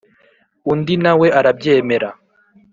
[0.71, 2.09] undi nawe arabyemera.